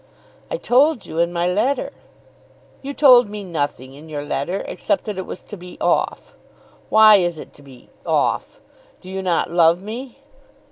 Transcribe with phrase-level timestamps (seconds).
[0.49, 1.91] "I told you in my letter."
[2.81, 6.33] "You told me nothing in your letter, except that it was to be off.
[6.89, 8.61] Why is it to be off?
[8.99, 10.17] Do you not love me?"